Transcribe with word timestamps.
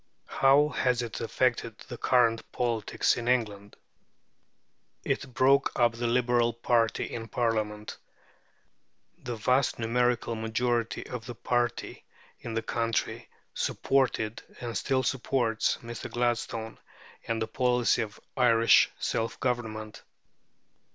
How 0.25 0.69
has 0.69 1.03
it 1.03 1.21
affected 1.21 1.77
the 1.87 1.95
current 1.99 2.51
politics 2.51 3.15
of 3.17 3.27
England? 3.27 3.75
It 5.05 5.31
broke 5.31 5.79
up 5.79 5.91
the 5.91 6.07
Liberal 6.07 6.53
party 6.53 7.03
in 7.05 7.27
Parliament. 7.27 7.99
The 9.19 9.35
vast 9.35 9.77
numerical 9.77 10.33
majority 10.33 11.05
of 11.05 11.27
that 11.27 11.43
party 11.43 12.03
in 12.39 12.55
the 12.55 12.63
country 12.63 13.29
supported, 13.53 14.41
and 14.59 14.75
still 14.75 15.03
supports, 15.03 15.77
Mr. 15.83 16.09
Gladstone 16.09 16.79
and 17.27 17.39
the 17.39 17.45
policy 17.47 18.01
of 18.01 18.19
Irish 18.35 18.89
self 18.97 19.39
government. 19.39 20.01